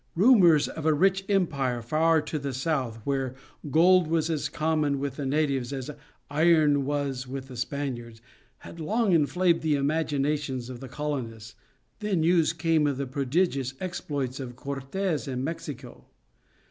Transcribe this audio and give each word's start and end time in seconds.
Rumors 0.15 0.67
of 0.67 0.87
a 0.87 0.95
rich 0.95 1.23
empire 1.29 1.79
far 1.83 2.23
to 2.23 2.39
the 2.39 2.55
south, 2.55 2.97
where 3.03 3.35
gold 3.69 4.07
was 4.07 4.31
as 4.31 4.49
common 4.49 4.97
with 4.99 5.17
the 5.17 5.27
natives 5.27 5.71
as 5.71 5.91
iron 6.27 6.85
was 6.85 7.27
with 7.27 7.49
the 7.49 7.55
Spaniards, 7.55 8.19
had 8.65 8.79
long 8.79 9.11
inflamed 9.11 9.61
the 9.61 9.75
imaginations 9.75 10.71
of 10.71 10.79
the 10.79 10.89
colonists; 10.89 11.53
then 11.99 12.21
news 12.21 12.51
came 12.51 12.87
of 12.87 12.97
the 12.97 13.05
prodigious 13.05 13.75
exploits 13.79 14.39
of 14.39 14.55
Cortes 14.55 15.27
in 15.27 15.43
Mexico. 15.43 16.07